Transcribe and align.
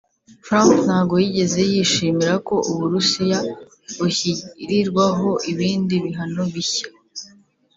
Trump 0.45 0.71
ntabwo 0.85 1.15
yigeze 1.23 1.61
yishimira 1.71 2.33
ko 2.47 2.55
Uburusiya 2.71 3.37
bushyirirwaho 3.99 5.29
ibindi 5.51 5.95
bihano 6.03 6.41
bishya 6.53 6.87